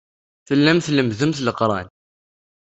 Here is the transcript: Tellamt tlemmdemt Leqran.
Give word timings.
Tellamt 0.47 0.85
tlemmdemt 0.87 1.39
Leqran. 1.45 1.87